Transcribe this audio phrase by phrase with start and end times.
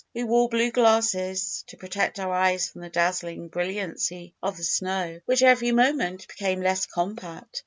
[0.15, 5.21] We wore blue glasses to protect our eyes from the dazzling brilliancy of the snow,
[5.27, 7.59] which every moment became less compact.